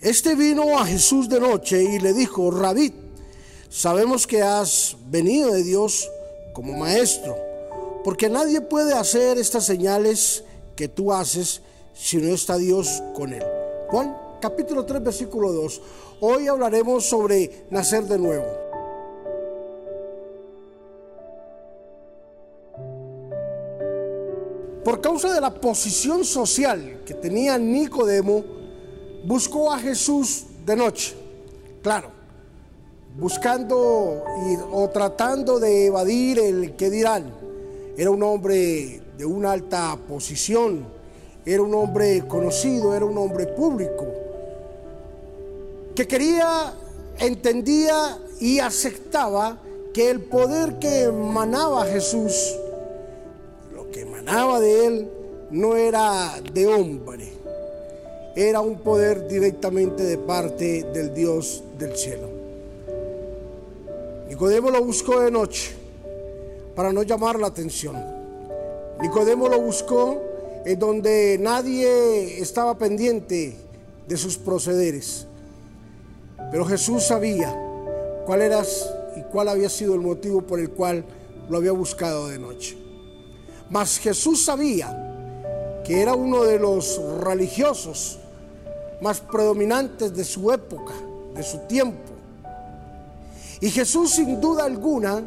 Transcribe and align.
Este 0.00 0.34
vino 0.34 0.78
a 0.78 0.84
Jesús 0.84 1.28
de 1.28 1.40
noche 1.40 1.82
y 1.82 1.98
le 1.98 2.12
dijo, 2.12 2.50
Rabí, 2.50 2.92
sabemos 3.70 4.26
que 4.26 4.42
has 4.42 4.96
venido 5.08 5.52
de 5.52 5.62
Dios 5.62 6.10
como 6.52 6.74
maestro, 6.74 7.34
porque 8.04 8.28
nadie 8.28 8.60
puede 8.60 8.92
hacer 8.92 9.38
estas 9.38 9.64
señales 9.64 10.44
que 10.76 10.88
tú 10.88 11.12
haces 11.12 11.62
si 11.94 12.18
no 12.18 12.34
está 12.34 12.58
Dios 12.58 13.02
con 13.14 13.32
él. 13.32 13.42
Juan 13.88 14.14
capítulo 14.40 14.84
3 14.84 15.02
versículo 15.02 15.50
2. 15.52 15.80
Hoy 16.20 16.46
hablaremos 16.46 17.06
sobre 17.06 17.66
nacer 17.70 18.04
de 18.04 18.18
nuevo. 18.18 18.46
Por 24.84 25.00
causa 25.00 25.34
de 25.34 25.40
la 25.40 25.52
posición 25.52 26.24
social 26.24 27.02
que 27.04 27.14
tenía 27.14 27.58
Nicodemo, 27.58 28.55
buscó 29.26 29.72
a 29.72 29.78
Jesús 29.78 30.44
de 30.64 30.76
noche. 30.76 31.14
Claro, 31.82 32.10
buscando 33.18 34.24
o 34.72 34.90
tratando 34.92 35.58
de 35.58 35.86
evadir 35.86 36.38
el 36.38 36.76
que 36.76 36.90
dirán. 36.90 37.32
Era 37.96 38.10
un 38.10 38.22
hombre 38.22 39.02
de 39.18 39.24
una 39.24 39.52
alta 39.52 39.98
posición, 40.08 40.86
era 41.44 41.62
un 41.62 41.74
hombre 41.74 42.26
conocido, 42.28 42.94
era 42.94 43.04
un 43.04 43.16
hombre 43.18 43.46
público, 43.46 44.06
que 45.94 46.06
quería, 46.06 46.74
entendía 47.18 48.18
y 48.38 48.58
aceptaba 48.58 49.58
que 49.94 50.10
el 50.10 50.20
poder 50.20 50.78
que 50.78 51.04
emanaba 51.04 51.86
Jesús, 51.86 52.54
lo 53.74 53.90
que 53.90 54.02
emanaba 54.02 54.60
de 54.60 54.86
él, 54.86 55.10
no 55.50 55.74
era 55.74 56.34
de 56.52 56.66
hombre, 56.66 57.32
era 58.36 58.60
un 58.60 58.80
poder 58.80 59.26
directamente 59.26 60.02
de 60.02 60.18
parte 60.18 60.82
del 60.92 61.14
Dios 61.14 61.64
del 61.78 61.96
cielo. 61.96 62.28
Nicodemo 64.28 64.70
lo 64.70 64.84
buscó 64.84 65.20
de 65.20 65.30
noche 65.30 65.72
para 66.74 66.92
no 66.92 67.02
llamar 67.02 67.40
la 67.40 67.46
atención. 67.46 67.96
Nicodemo 69.00 69.48
lo 69.48 69.58
buscó 69.58 70.22
en 70.66 70.78
donde 70.78 71.38
nadie 71.40 72.38
estaba 72.38 72.76
pendiente 72.76 73.56
de 74.06 74.16
sus 74.18 74.36
procederes. 74.36 75.26
Pero 76.50 76.66
Jesús 76.66 77.04
sabía 77.04 77.56
cuál 78.26 78.42
era 78.42 78.62
y 79.16 79.22
cuál 79.32 79.48
había 79.48 79.70
sido 79.70 79.94
el 79.94 80.02
motivo 80.02 80.42
por 80.42 80.60
el 80.60 80.68
cual 80.68 81.06
lo 81.48 81.56
había 81.56 81.72
buscado 81.72 82.28
de 82.28 82.38
noche. 82.38 82.76
Mas 83.70 83.98
Jesús 83.98 84.44
sabía 84.44 85.82
que 85.86 86.02
era 86.02 86.14
uno 86.14 86.44
de 86.44 86.58
los 86.58 87.00
religiosos 87.20 88.18
más 89.00 89.20
predominantes 89.20 90.14
de 90.14 90.24
su 90.24 90.50
época, 90.52 90.94
de 91.34 91.42
su 91.42 91.58
tiempo. 91.66 92.12
Y 93.60 93.70
Jesús 93.70 94.12
sin 94.12 94.40
duda 94.40 94.64
alguna, 94.64 95.22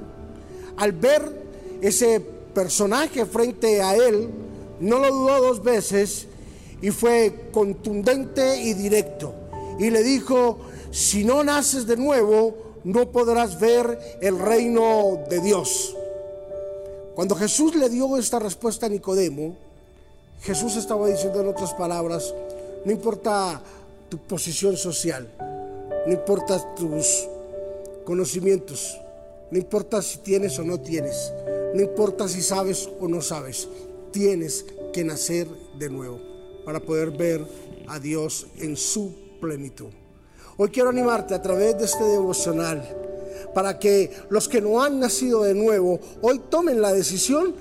al 0.77 0.91
ver 0.91 1.49
ese 1.81 2.19
personaje 2.53 3.25
frente 3.25 3.81
a 3.81 3.95
él, 3.95 4.29
no 4.79 4.99
lo 4.99 5.11
dudó 5.11 5.41
dos 5.41 5.63
veces 5.63 6.27
y 6.81 6.91
fue 6.91 7.49
contundente 7.51 8.61
y 8.61 8.73
directo. 8.73 9.33
Y 9.79 9.89
le 9.89 10.03
dijo, 10.03 10.59
si 10.91 11.23
no 11.23 11.43
naces 11.43 11.85
de 11.85 11.97
nuevo, 11.97 12.55
no 12.83 13.11
podrás 13.11 13.59
ver 13.59 13.99
el 14.21 14.39
reino 14.39 15.19
de 15.29 15.41
Dios. 15.41 15.95
Cuando 17.15 17.35
Jesús 17.35 17.75
le 17.75 17.89
dio 17.89 18.17
esta 18.17 18.39
respuesta 18.39 18.85
a 18.85 18.89
Nicodemo, 18.89 19.55
Jesús 20.41 20.77
estaba 20.77 21.07
diciendo 21.07 21.41
en 21.41 21.49
otras 21.49 21.73
palabras, 21.73 22.33
no 22.85 22.91
importa 22.91 23.61
tu 24.09 24.17
posición 24.17 24.77
social, 24.77 25.27
no 26.07 26.13
importa 26.13 26.75
tus 26.75 27.27
conocimientos, 28.05 28.97
no 29.51 29.57
importa 29.57 30.01
si 30.01 30.19
tienes 30.19 30.57
o 30.59 30.63
no 30.63 30.79
tienes, 30.79 31.31
no 31.73 31.81
importa 31.81 32.27
si 32.27 32.41
sabes 32.41 32.89
o 32.99 33.07
no 33.07 33.21
sabes, 33.21 33.67
tienes 34.11 34.65
que 34.93 35.03
nacer 35.03 35.47
de 35.77 35.89
nuevo 35.89 36.19
para 36.65 36.79
poder 36.79 37.11
ver 37.11 37.45
a 37.87 37.99
Dios 37.99 38.47
en 38.59 38.75
su 38.75 39.13
plenitud. 39.39 39.89
Hoy 40.57 40.69
quiero 40.69 40.89
animarte 40.89 41.33
a 41.33 41.41
través 41.41 41.77
de 41.77 41.85
este 41.85 42.03
devocional 42.03 42.83
para 43.53 43.79
que 43.79 44.11
los 44.29 44.47
que 44.47 44.61
no 44.61 44.81
han 44.81 44.99
nacido 44.99 45.43
de 45.43 45.53
nuevo 45.53 45.99
hoy 46.21 46.39
tomen 46.49 46.81
la 46.81 46.93
decisión 46.93 47.55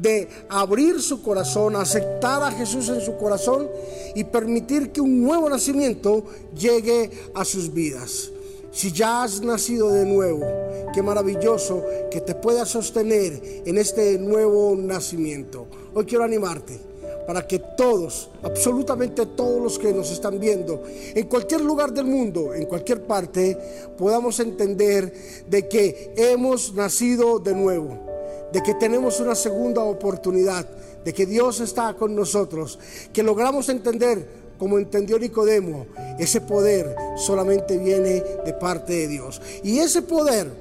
de 0.00 0.28
abrir 0.48 1.00
su 1.00 1.22
corazón, 1.22 1.76
aceptar 1.76 2.42
a 2.42 2.52
Jesús 2.52 2.88
en 2.88 3.00
su 3.00 3.16
corazón 3.16 3.68
y 4.14 4.24
permitir 4.24 4.92
que 4.92 5.00
un 5.00 5.22
nuevo 5.22 5.48
nacimiento 5.48 6.24
llegue 6.58 7.10
a 7.34 7.44
sus 7.44 7.72
vidas. 7.72 8.30
Si 8.72 8.92
ya 8.92 9.24
has 9.24 9.40
nacido 9.40 9.90
de 9.90 10.04
nuevo, 10.06 10.46
qué 10.94 11.02
maravilloso 11.02 11.84
que 12.10 12.20
te 12.20 12.34
puedas 12.34 12.68
sostener 12.68 13.62
en 13.66 13.78
este 13.78 14.18
nuevo 14.18 14.76
nacimiento. 14.76 15.66
Hoy 15.92 16.04
quiero 16.04 16.24
animarte 16.24 16.90
para 17.26 17.46
que 17.46 17.58
todos, 17.58 18.30
absolutamente 18.42 19.26
todos 19.26 19.62
los 19.62 19.78
que 19.78 19.92
nos 19.92 20.10
están 20.10 20.40
viendo, 20.40 20.82
en 20.86 21.26
cualquier 21.28 21.60
lugar 21.60 21.92
del 21.92 22.06
mundo, 22.06 22.54
en 22.54 22.66
cualquier 22.66 23.02
parte, 23.02 23.56
podamos 23.96 24.40
entender 24.40 25.12
de 25.48 25.68
que 25.68 26.12
hemos 26.16 26.74
nacido 26.74 27.38
de 27.38 27.54
nuevo, 27.54 28.09
de 28.52 28.62
que 28.62 28.74
tenemos 28.74 29.20
una 29.20 29.34
segunda 29.34 29.82
oportunidad, 29.82 30.66
de 31.04 31.12
que 31.12 31.26
Dios 31.26 31.60
está 31.60 31.94
con 31.94 32.14
nosotros, 32.14 32.78
que 33.12 33.22
logramos 33.22 33.68
entender 33.68 34.40
como 34.58 34.78
entendió 34.78 35.18
Nicodemo, 35.18 35.86
ese 36.18 36.42
poder 36.42 36.94
solamente 37.16 37.78
viene 37.78 38.22
de 38.44 38.52
parte 38.52 38.92
de 38.92 39.08
Dios. 39.08 39.40
Y 39.64 39.78
ese 39.78 40.02
poder 40.02 40.52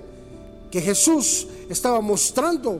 que 0.72 0.79
Jesús 0.79 1.50
estaba 1.69 2.00
mostrando 2.00 2.79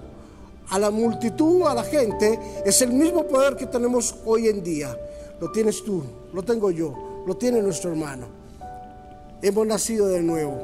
a 0.70 0.80
la 0.80 0.90
multitud, 0.92 1.64
a 1.64 1.74
la 1.74 1.84
gente, 1.84 2.40
es 2.66 2.82
el 2.82 2.94
mismo 2.94 3.28
poder 3.28 3.58
que 3.58 3.66
tenemos 3.66 4.16
hoy 4.26 4.48
en 4.48 4.64
día. 4.64 4.98
Lo 5.42 5.52
tienes 5.52 5.84
tú, 5.84 6.04
lo 6.34 6.42
tengo 6.44 6.72
yo, 6.72 7.24
lo 7.28 7.36
tiene 7.36 7.62
nuestro 7.62 7.92
hermano. 7.92 8.28
Hemos 9.42 9.68
nacido 9.68 10.08
de 10.08 10.22
nuevo 10.22 10.58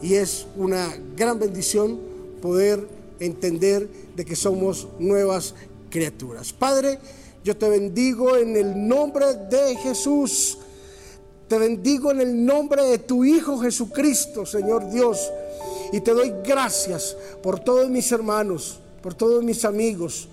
y 0.00 0.14
es 0.14 0.46
una 0.56 0.94
gran 1.16 1.40
bendición 1.40 1.98
poder 2.40 2.86
entender 3.20 3.88
de 4.14 4.24
que 4.24 4.36
somos 4.36 4.88
nuevas 4.98 5.54
criaturas. 5.90 6.52
Padre, 6.52 6.98
yo 7.44 7.56
te 7.56 7.68
bendigo 7.68 8.36
en 8.36 8.56
el 8.56 8.86
nombre 8.88 9.34
de 9.50 9.76
Jesús. 9.76 10.58
Te 11.48 11.58
bendigo 11.58 12.10
en 12.10 12.20
el 12.20 12.44
nombre 12.44 12.84
de 12.84 12.98
tu 12.98 13.24
Hijo 13.24 13.58
Jesucristo, 13.58 14.44
Señor 14.44 14.90
Dios. 14.90 15.30
Y 15.92 16.00
te 16.00 16.12
doy 16.12 16.34
gracias 16.44 17.16
por 17.42 17.58
todos 17.60 17.88
mis 17.88 18.12
hermanos, 18.12 18.80
por 19.02 19.14
todos 19.14 19.42
mis 19.42 19.64
amigos, 19.64 20.28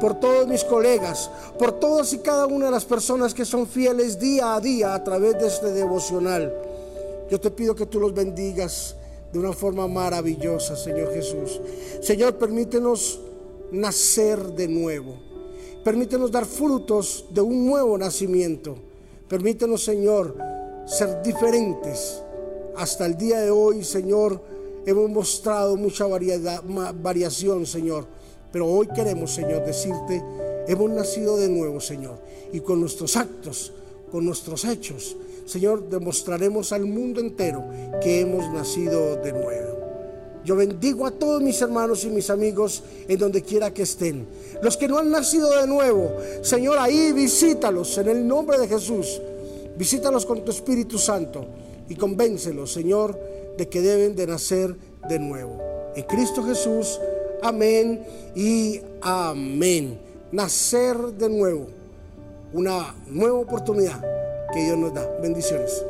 por 0.00 0.20
todos 0.20 0.46
mis 0.46 0.64
colegas, 0.64 1.30
por 1.58 1.72
todas 1.72 2.12
y 2.12 2.18
cada 2.18 2.46
una 2.46 2.66
de 2.66 2.72
las 2.72 2.84
personas 2.84 3.32
que 3.32 3.46
son 3.46 3.66
fieles 3.66 4.18
día 4.18 4.54
a 4.54 4.60
día 4.60 4.94
a 4.94 5.02
través 5.02 5.38
de 5.38 5.46
este 5.46 5.72
devocional. 5.72 6.52
Yo 7.30 7.40
te 7.40 7.50
pido 7.50 7.74
que 7.74 7.86
tú 7.86 8.00
los 8.00 8.12
bendigas 8.12 8.96
de 9.32 9.38
una 9.38 9.52
forma 9.52 9.86
maravillosa, 9.86 10.76
Señor 10.76 11.12
Jesús. 11.12 11.60
Señor, 12.00 12.36
permítenos 12.36 13.20
nacer 13.70 14.38
de 14.54 14.68
nuevo. 14.68 15.14
Permítenos 15.84 16.30
dar 16.30 16.44
frutos 16.44 17.26
de 17.30 17.40
un 17.40 17.66
nuevo 17.66 17.96
nacimiento. 17.96 18.76
Permítenos, 19.28 19.84
Señor, 19.84 20.36
ser 20.86 21.22
diferentes. 21.22 22.22
Hasta 22.76 23.06
el 23.06 23.16
día 23.16 23.40
de 23.40 23.50
hoy, 23.50 23.84
Señor, 23.84 24.40
hemos 24.86 25.10
mostrado 25.10 25.76
mucha 25.76 26.06
variedad, 26.06 26.62
variación, 27.02 27.66
Señor. 27.66 28.06
Pero 28.50 28.66
hoy 28.66 28.88
queremos, 28.88 29.34
Señor, 29.34 29.64
decirte, 29.64 30.22
hemos 30.66 30.90
nacido 30.90 31.36
de 31.36 31.48
nuevo, 31.48 31.80
Señor. 31.80 32.18
Y 32.52 32.60
con 32.60 32.80
nuestros 32.80 33.16
actos, 33.16 33.72
con 34.10 34.24
nuestros 34.24 34.64
hechos, 34.64 35.16
Señor, 35.46 35.88
demostraremos 35.88 36.72
al 36.72 36.84
mundo 36.84 37.20
entero 37.20 37.64
que 38.02 38.20
hemos 38.20 38.52
nacido 38.52 39.16
de 39.16 39.32
nuevo. 39.32 39.78
Yo 40.44 40.56
bendigo 40.56 41.06
a 41.06 41.10
todos 41.10 41.42
mis 41.42 41.60
hermanos 41.60 42.04
y 42.04 42.10
mis 42.10 42.30
amigos 42.30 42.82
en 43.06 43.18
donde 43.18 43.42
quiera 43.42 43.72
que 43.72 43.82
estén. 43.82 44.26
Los 44.62 44.76
que 44.76 44.88
no 44.88 44.98
han 44.98 45.10
nacido 45.10 45.50
de 45.60 45.66
nuevo, 45.66 46.10
Señor, 46.42 46.78
ahí 46.78 47.12
visítalos 47.12 47.98
en 47.98 48.08
el 48.08 48.26
nombre 48.26 48.58
de 48.58 48.68
Jesús. 48.68 49.20
Visítalos 49.76 50.24
con 50.26 50.44
tu 50.44 50.50
Espíritu 50.50 50.98
Santo 50.98 51.46
y 51.88 51.94
convéncelos, 51.96 52.72
Señor, 52.72 53.18
de 53.56 53.68
que 53.68 53.80
deben 53.80 54.16
de 54.16 54.26
nacer 54.26 54.74
de 55.08 55.18
nuevo. 55.18 55.58
En 55.94 56.04
Cristo 56.04 56.42
Jesús, 56.42 57.00
amén 57.42 58.04
y 58.34 58.80
amén. 59.00 59.98
Nacer 60.32 60.96
de 60.96 61.28
nuevo. 61.28 61.77
Una 62.52 62.94
nueva 63.06 63.38
oportunidad 63.40 64.00
que 64.52 64.64
Dios 64.64 64.78
nos 64.78 64.94
da. 64.94 65.06
Bendiciones. 65.20 65.84